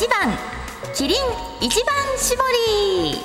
[0.00, 0.34] 一番。
[0.94, 1.16] キリン
[1.60, 2.34] 一番搾
[2.72, 3.18] り。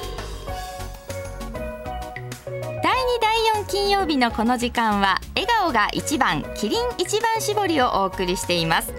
[2.83, 8.91] 第2第4金曜日のこの時間は笑顔が一番キリン一番搾りをお送りしています。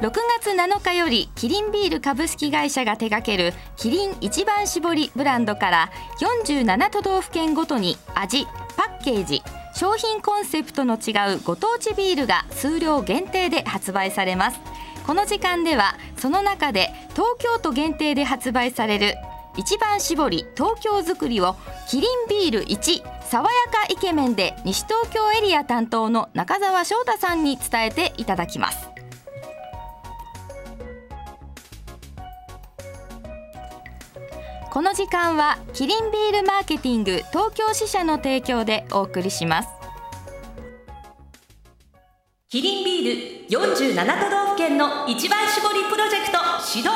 [0.00, 8.44] 6月7日よりキリンビール株式会社が手掛けるキリン一番搾りブランドから47都道府県ごとに味
[8.76, 9.42] パッケージ
[9.74, 14.60] 商品コンセプトの違うご当地ビールが数量限定で発売されます。
[15.06, 19.14] この時間ではその中で東京都限定で発売される
[19.56, 21.56] 一番搾り東京作りを
[21.88, 28.88] キリンビール1爽やかイケメンで西東京エリア担当の中澤翔太さんに伝えていただきます。
[34.70, 39.83] この時間はキリンビールマーケティング東京支社の提供でお送りします。
[42.54, 46.92] キリンビール47都道府県の一番搾りプロジェクト始動。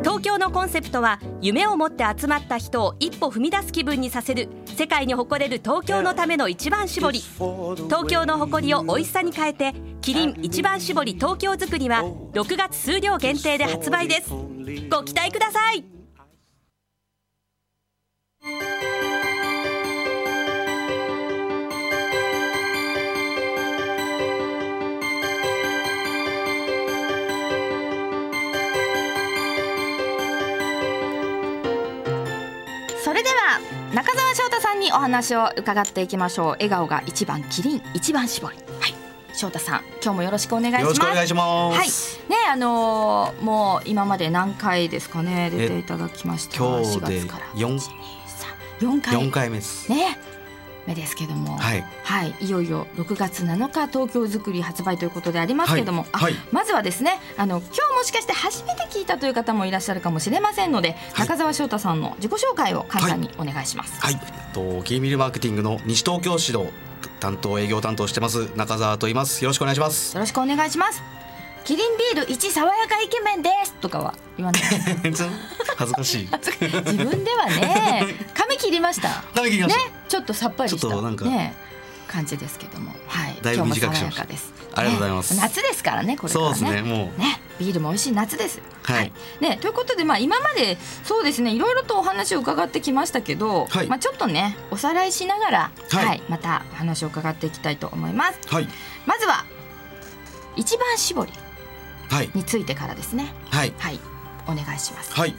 [0.00, 7.20] 東京のコンセプトは夢を持って集まった人を一歩踏み出す気分にさせる世界に誇れる東京のための一番搾り。
[7.20, 14.30] 東京の誇りを美味しさに変えてキリン一番搾り東京作りは6月数量限定で発売です。
[14.90, 16.01] ご期待ください。
[34.82, 36.46] にお話を伺っていきましょう。
[36.52, 38.56] 笑顔が一番キリン一番搾り。
[38.80, 38.94] はい。
[39.34, 40.82] 翔太さん今日もよろしくお願いします。
[40.82, 42.20] よろしくお願いします。
[42.20, 42.30] はい。
[42.30, 46.56] ねあのーもう今まで何回ですかね出ていただきました。
[46.56, 47.46] 今日で4月から。
[47.54, 47.78] 四
[48.80, 49.14] 4回。
[49.14, 49.90] 四回目です。
[49.90, 50.18] ね
[50.86, 64.00] 目ですけどもはいはい、いよいよ6月7日東京づくり発売ということでありますけども、あはいはいまずはですねあの今日もしかして初めて聞いたという方もいらっしゃるかもしれませんので、はい中澤翔太さんの自己紹介を簡単にお願いします。
[64.00, 64.20] はい。
[64.52, 66.66] とキーミルマーケティングの西東京市の
[67.20, 69.42] 担当営業担当してます中澤と言います。
[69.44, 70.14] よろしくお願いします。
[70.14, 71.02] よろしくお願いします。
[71.64, 74.62] キリンビール一爽やかイケメンですとかは言わない。
[75.76, 76.28] 恥ずかしい。
[76.28, 78.04] 自分ではね、
[78.34, 79.08] 髪切りました。
[79.08, 81.54] ね髪切りました。、ちょっとさっぱりしたね
[82.06, 84.52] 感じですけども、はい、だいぶ短くしました爽やかです。
[84.74, 86.54] ありがとうございますね夏ですからね、これからね。
[86.54, 86.82] そうですね。
[86.82, 88.60] もうね、ビールも美味しい夏です。
[88.82, 98.38] はいね、ということで、まあ、今までそうですねいろいろとお話を伺ってきましたけど、はいまあ、ちょっとねおさらいしながら、はいまたお話を伺っていきたいと思います。
[98.48, 98.68] はい
[99.06, 99.46] まずは
[100.56, 101.32] 一番搾り
[102.10, 103.32] はいについてからですね。
[103.48, 103.98] はいはい、
[104.46, 105.14] お願いします。
[105.14, 105.34] はい。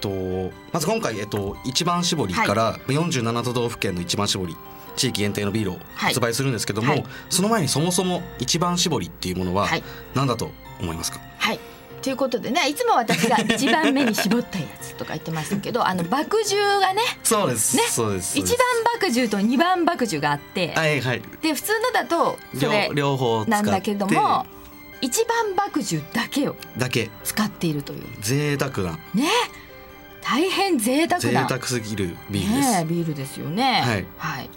[0.00, 4.56] とまず今回えっと一番搾りから47都道府県の一番搾り。
[4.96, 7.04] 地域限定のビールを発売するんですけども、はい。
[7.30, 9.84] その前にそもそも一番搾りっていうものははい。
[10.14, 10.50] 何だと
[10.80, 11.60] 思いますか、はい。
[12.02, 18.58] ということでねいつも私が一番目に絞ったやつとか言ってましたけど あの麦汁がねそうです、ねそうです一番
[19.00, 21.22] 麦汁と二番麦汁があって、はいはい。
[21.42, 24.46] で普通のだとそ両れ両方なんだけども
[25.00, 27.10] 一番麦汁だけをだけ。
[27.24, 28.04] 使っているという。
[28.20, 28.98] 贅沢な。
[29.14, 29.28] ね
[30.22, 33.82] 大変贅沢贅な沢すぎるビールです、ねビールですよね。
[33.84, 34.06] はい。
[34.18, 34.50] はい、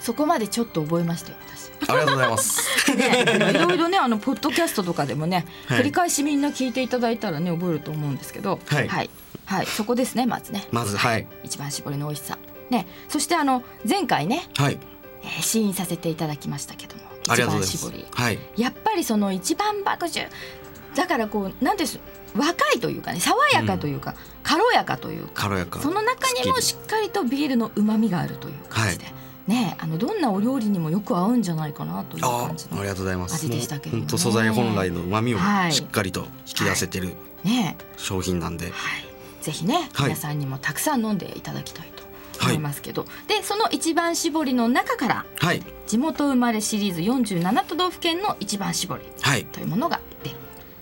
[0.00, 1.70] そこまでちょっと覚えましたよ私。
[1.90, 2.92] ありがとうございます。
[2.94, 5.80] ね、いろいろねあのポッドキャストとかでもね、はい。
[5.80, 8.60] 繰り返しみんな聞いていただいたらね覚えると思うんですけど。
[8.66, 8.88] はい。
[8.88, 9.10] はい、
[9.46, 9.66] はい。
[9.66, 10.66] そこですねまずね。
[10.72, 11.26] まずはい。
[11.44, 12.38] 一番搾りの美味しさ。
[12.70, 12.86] ね。
[13.08, 14.78] そしてあの前回ね、はい。
[15.22, 17.02] えー試飲させていただきましたけども。
[17.22, 17.86] 一番がとうございます。
[17.86, 18.38] 搾りはい。
[18.56, 20.28] やっぱりその一番麦汁
[20.94, 22.00] だからこうなんです
[22.34, 25.80] 若いというかね爽やかというか、軽やかというか軽やか。
[25.80, 29.06] その中にもすしっかりとビールの旨味があるという感じで、
[29.46, 33.34] ねあのどんなお料理にもよく合うんじゃないかなというあ感じのありがとうございます。
[33.34, 35.72] 味でしたけどね素材本来の旨味をはい。
[35.72, 38.74] しっかりと引き出せてるね商品なんで、はい。
[39.42, 40.08] ぜひね、はい。
[40.08, 42.04] 皆さんにもたくさん飲んでいただきたいと
[42.44, 45.62] 思いますけど、でその一番搾りの中からはい。
[45.86, 49.46] 地元生まれシリーズ47都道府県の一番搾りはい。
[49.46, 50.36] というものが出る。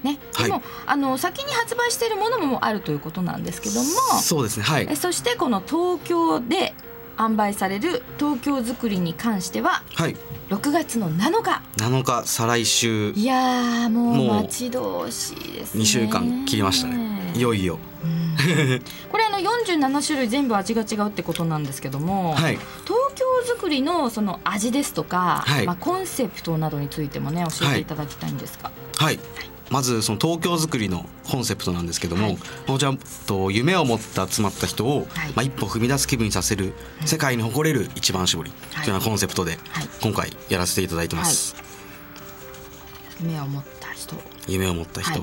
[0.06, 0.46] ね、はい。
[0.46, 3.90] でも、あの先に発売しているものもあるということなんですけども。
[4.20, 4.62] そうですね。
[4.62, 4.86] はい。
[4.88, 6.74] えそしてこの東京で
[7.16, 10.16] 販売される東京作りに関してははい。
[10.50, 11.62] 6月の7日。
[11.76, 13.12] 7日再来週。
[13.12, 15.82] いやーももうう待ち遠しいですね。
[15.82, 17.32] 2週間切りましたね。
[17.34, 17.78] いよいよ。
[18.04, 18.36] うん。
[19.10, 22.58] これあの47種類全部味が違うってことなんですけども、はい。
[22.84, 25.66] 東京作りのその味ですとか、はい。
[25.66, 29.18] まあ、コンセプトなどについてもね教えていただきたいんですが、はい
[29.70, 32.38] まずその東京作りのコンセプトなんですけども、はい。
[32.66, 32.94] こちら
[33.26, 35.32] と夢を持って集まった人を、はい。
[35.34, 36.74] まあ、一歩踏み出す気分にさせる
[37.04, 39.88] 世界に誇れる一番搾りというようなコンセプトではい。
[40.02, 41.56] 今回やらせていただいてます、
[43.20, 44.14] 夢を持った人。
[44.46, 45.20] 夢を持った人、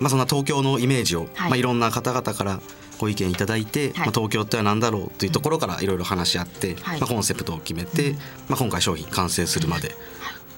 [0.00, 1.28] まあ、そんな東京のイメージを、はい。
[1.28, 2.60] いまあ、いろんな方々から
[2.98, 7.00] ご意見いただいて、まあ、東京っては何だろうというところからいろいろ話し合って、はい。
[7.00, 8.16] まあ、コンセプトを決めて、
[8.48, 9.94] まあ、今回商品完成するまで、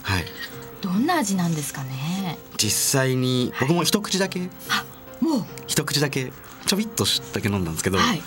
[0.02, 0.24] はい、
[0.80, 2.17] どんな味なんですかね
[2.58, 4.84] 実際に僕も一口だけ、あ
[5.20, 5.44] もう。
[5.66, 6.32] 一口だけ
[6.66, 8.18] ちょびっとだけ飲んだんですけど、はい。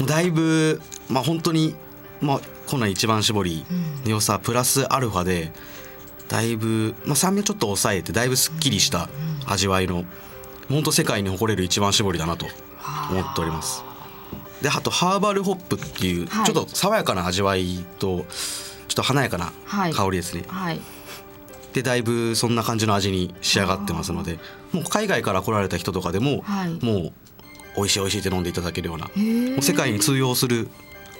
[0.00, 1.76] もうだいぶ、まあ、本当に、
[2.20, 3.64] まあ、こんな一番搾り
[4.04, 5.52] の良さプラスアルファで
[6.28, 9.08] だいぶ、まあ、酸味をちょっと抑えてだいぶすっきりした
[9.46, 10.04] 味わいの
[10.68, 12.46] 本当世界に誇れる一番搾りだなと
[13.10, 13.84] 思っております。
[14.62, 16.46] であとハーバルホップっていうはい。
[16.46, 18.24] ちょっと爽やかな味わいと
[18.88, 19.92] ちょっと華やかなはい。
[19.92, 20.44] 香りですね。
[20.48, 20.80] はい
[21.76, 24.38] でだいぶそんな感じの味に仕上がってますので
[24.72, 27.12] もう海外から来られた人とかでも、はいもう
[27.76, 30.68] 美味しい美味しいって飲んでいただけるようなもう世界に通用する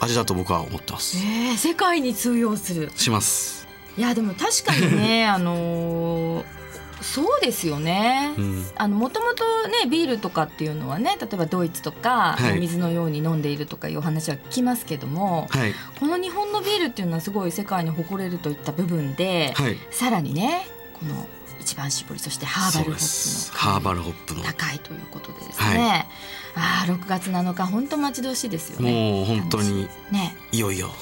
[0.01, 1.19] 味だと僕は思ってます。
[1.19, 3.69] えー、世界に通用するします。
[3.99, 6.56] いやでも確かにね あのー
[7.01, 8.67] そうですよね、うん。
[8.77, 12.61] あのもともとねビールとかっていうのはね例えばドイツとか、はい。
[12.61, 15.75] 水のように飲んでいるとかいうお話は聞きますけども、はい。
[15.99, 19.77] この日本のビールっていうのはすごい世界に誇れるといった部分で、はい。
[19.91, 21.27] さらにねこの
[21.61, 24.43] 一番搾りそしてハーバルホップのハーバルホップの。
[24.43, 26.09] 高いということでですね、
[26.55, 28.93] ああ6月7日本当待ち遠しいですよね。
[28.93, 30.37] もう本当にね。
[30.53, 30.89] いよいよ。
[30.89, 30.93] は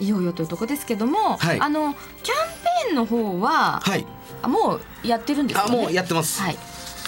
[0.00, 0.04] い。
[0.04, 1.60] いよいよというとこですけども、はい。
[1.60, 1.92] あの
[2.22, 2.36] キャン
[2.84, 4.06] ペーンの方は、はい
[4.42, 5.78] あもうやってるんですよね？
[5.78, 6.40] あもうやってます。
[6.40, 6.58] はい。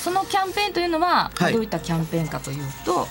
[0.01, 1.53] そのキャンペーンというのは、はい。
[1.53, 3.07] どういったキャンペーンかというと？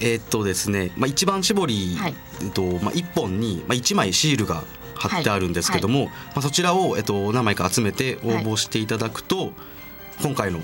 [0.00, 2.14] えーっとですね、まあ一番搾り、はい。
[2.42, 4.62] えっとまあ一本にまあ一枚シールが
[4.94, 9.52] 貼ってあるんですけども、まあそちらをえっと何枚か集めて応募していただくと、
[10.22, 10.60] 今回の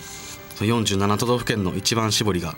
[0.56, 2.54] その47都道府県の一番搾りが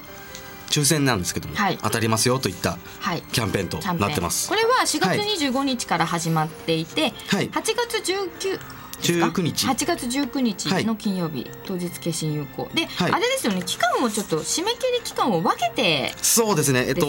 [0.70, 1.78] 抽選なんですけども、はい。
[1.82, 3.22] 当たりますよといったはい。
[3.30, 4.48] キャンペーンとなってます。
[4.48, 4.54] こ。
[4.56, 5.18] れは4はい。
[5.18, 7.50] 月25日から始まっていて、はい。
[7.50, 9.66] 8月19ですか19日。
[9.66, 12.68] 8月19日の金曜日、当日決心有効。
[12.74, 13.12] で、はい。
[13.12, 13.62] あれですよね。
[13.64, 16.86] 期間もちょっと締め切り期間を分けてそうですね。
[16.88, 17.06] えっと、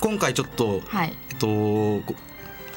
[0.00, 1.16] 今回ちょっとはい。
[1.30, 2.14] えっとご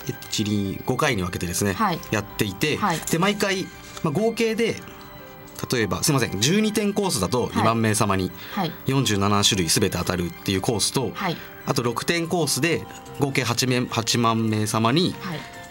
[0.08, 2.00] 一理5回に分けてですね、はい。
[2.12, 3.00] やっていて、はい。
[3.00, 3.64] で毎回、
[4.04, 4.76] まあ、合計で
[5.72, 8.72] 例えばすいません12点コースだと2番目様にはい。
[8.88, 11.38] 47種類すべて当たるっていうコースと、はい。
[11.66, 12.84] あと6点コースで
[13.20, 15.14] 合計 8, 名8万名様に、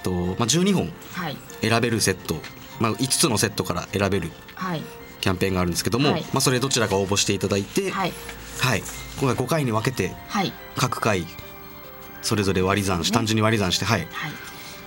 [0.03, 1.37] とまあ、12本はい。
[1.61, 2.37] 選べるセット、
[2.81, 4.31] まあ、5つのセットから選べる
[5.21, 8.13] キャンペーンがあるんですけども、はい、まあ、それどちらか応募していただいて、はい、
[8.61, 8.83] はい、
[9.21, 10.15] 今回5回に分けて
[10.77, 11.27] 各回
[12.23, 14.01] それぞれ割り算し、単純に割り算してはい。
[14.01, 14.33] はい。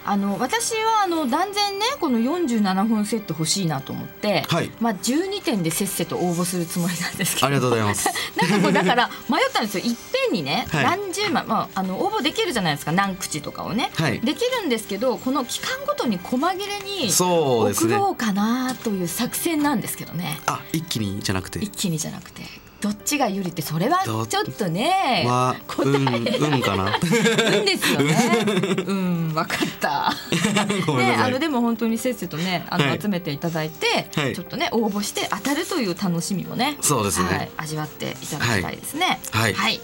[0.04, 7.48] あの私はあの断然ねこの47本セット欲しいなと思って、はい、まあ、12点でせっせと応募するつもりなんですけど。
[7.48, 8.10] ありがとうございます。
[8.36, 9.84] なんかこうだから迷ったんですよ。
[10.32, 21.60] にね、はい、何十万、まあ、あの応募できるじゃないですか何口とかをね、はい、できるんですけどこの期間ごとに細切れに送ろうかなという作戦なんですけどね、ね、あ一気にじゃなくて。
[21.60, 22.44] 一気にじゃなくて。
[22.80, 24.38] どっちが有利ってそれはち？
[24.38, 26.96] ょっとね、まあ、答え、うん、うんかな？
[26.96, 28.18] うんですよね。
[28.88, 30.16] うん分かった。
[30.98, 39.20] ねあのでも本当にせっせとねあの、はい、集めていただいて、はい、ちょっとね応募して当たるという楽しみもねそうですね、はい、味わっていただきたいですね。
[39.32, 39.80] はい、はい。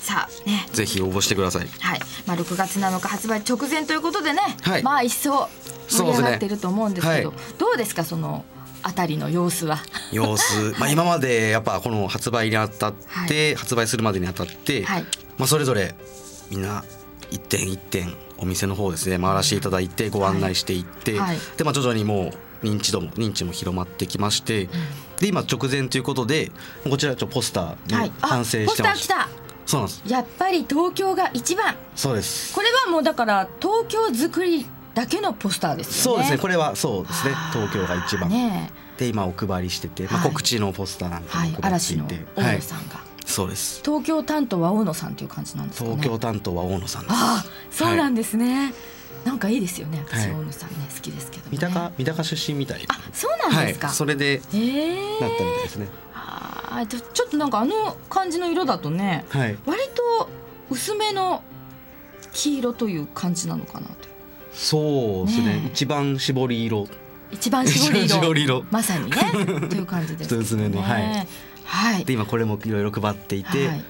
[0.00, 1.68] さあね、ぜひ応募してください。
[1.80, 4.82] はい、まあ6月7日発売直前ということでね、はい。
[4.82, 5.48] まあ一層
[5.88, 8.44] 盛り上がっていると思うんですけど、そうでどうですかその
[8.82, 9.78] あたりの様子は？
[10.12, 10.74] 様子。
[10.80, 12.94] まあ今までやっぱこの発売にあたっ
[13.28, 15.04] て、発売するまでにあたって、はい。
[15.38, 15.94] まあそれぞれ
[16.50, 16.84] みんな
[17.30, 19.18] 一点一点お店の方ですね。
[19.18, 21.38] 回らせていただいてご案内していって、はい。
[21.56, 24.68] でまあ徐々にもう認知度も認知も広まってきまして、
[25.18, 26.50] で今直前ということで
[26.88, 29.04] こちらちょっとポスターに、完成ポしてます。
[29.04, 29.39] スター来た。
[29.70, 30.02] そうなんです。
[30.06, 31.76] やっぱり東京が一番。
[31.94, 32.52] そうです。
[32.54, 36.02] これはもうだから東京作りだけのポスターですよね。
[36.02, 36.38] そうですね。
[36.38, 37.34] これはそうですね。
[37.52, 42.08] 東京が一番、ねで今お配りしてて、まあ、はい告知のポスターなんかはいも、配って嵐のい。
[42.08, 43.80] て、大はい野さんが、そうです。
[43.82, 45.96] 東京担当は大野さんという感じなんですかね。
[45.96, 48.74] 東京担当は大野さんああ、そうなんですね。
[49.24, 50.02] なんかいいですよね。
[50.06, 50.30] 私はい。
[50.32, 51.48] 大野さんね好きですけど、ね。
[51.52, 52.84] 三鷹三鷹出身みたい。
[52.88, 53.86] あ、そうなんですか。
[53.86, 55.20] はい、それでええ。
[55.20, 55.88] なったみたいですね
[56.70, 59.58] ああ、ちょっとなんかあの感じの色だとね、はい。
[59.66, 59.82] 割
[60.18, 60.28] と
[60.70, 61.42] 薄めの
[62.32, 63.94] 黄色という感じなのかなと。
[64.52, 65.46] そうですね。
[65.46, 65.68] ねえ。
[65.68, 66.86] 一番絞り色。
[67.30, 68.64] 一番絞り色。
[68.70, 69.16] まさにね。
[69.68, 70.42] という感じです、ね。
[70.42, 70.80] 一つ目の。
[70.80, 71.28] はい。
[71.64, 72.04] はい。
[72.04, 73.84] で今これもいろいろ配っていて、はい。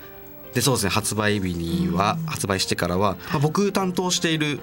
[0.54, 0.90] でそうですね。
[0.90, 4.58] 発売日には、発売してからは、まあ、僕担当している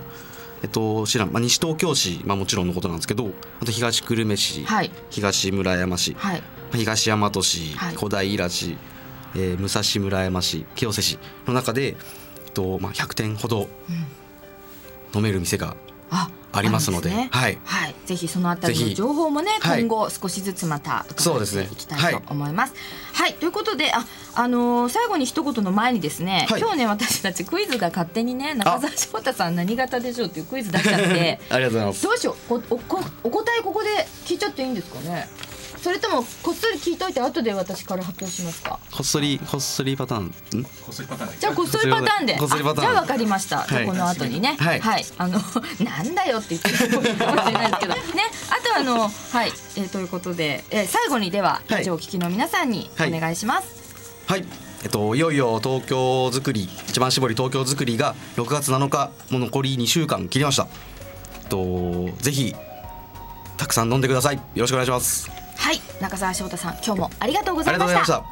[0.63, 3.31] えっと知らん、まあ、西東京市、まあ、もちろんのことなんですけど
[3.61, 4.91] あと東久留米市、はい。
[5.09, 6.43] 東村山市、はい。
[6.73, 7.95] 東大和市、はい。
[7.95, 8.77] 小平市、
[9.35, 11.89] えー武蔵村山市清瀬市の中で、
[12.45, 13.67] えっとまあ、100店ほど
[15.13, 15.75] 飲める店が
[16.09, 17.29] あありますのでね。
[17.31, 17.59] はい。
[17.65, 19.81] はい、ぜひそのあたりの情報もね、はい。
[19.81, 21.65] 今後少しずつまた伺っそうですね。
[21.65, 22.73] ていきたいと思います。
[23.13, 26.61] はい、ということで、あ、あのー最後に一言の前にですね、はい。
[26.61, 31.39] 今日ね私たちクイズが勝手にね中澤翔太さん何型でしょうっていうクイズ出しちゃって。
[31.51, 32.03] ありがとうございます。
[32.03, 32.53] どうしよう。
[32.53, 35.29] おおこお答えここで聞いちゃっていいんですかね？
[35.87, 38.77] それともこっそり聞いといて後で私から発表しますか？
[38.91, 40.25] こっそりこっそりパターン。
[40.25, 40.31] ん？
[41.39, 42.37] じゃあこっそりパターンで。
[42.37, 42.87] こっそりパターン。
[42.87, 43.87] あじゃあわかりました、じゃあはい。
[43.87, 44.57] この後にね。
[44.59, 45.05] はい。
[45.17, 45.39] あの
[45.79, 47.93] なんだよって言ってるかもしれないですけど。
[47.93, 48.01] ね
[48.49, 51.71] あとあのはい、えーということで、えー最後にでははい。
[51.77, 53.11] ラジオをお聞きの皆さんにおはい。
[53.17, 53.67] 願いします、
[54.27, 54.45] はい。
[54.83, 60.67] えっといよいよ東京作り一番搾り東京作りが6月7日もう残り2週間切りました。
[61.43, 62.53] えっとぜひ
[63.55, 64.35] たくさん飲んでください。
[64.35, 68.23] よろしくお願いしますはい中澤翔太さん今日もありがとうございました。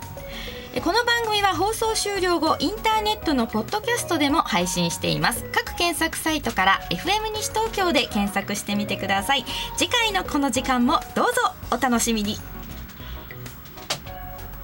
[0.81, 5.43] この番組は放送終了後インターネットのポッドキャストでも配信しています。
[5.51, 9.43] 各検索サイトから FM 西東京で検索してみてください。
[9.75, 12.37] 次回のこの時間もどうぞお楽しみに。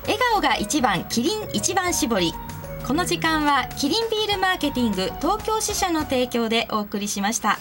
[0.04, 2.34] 笑顔が一番キリン一番搾り。
[2.88, 7.60] この時間はキリンビールマーケティング東京支社の提供でお送りしました。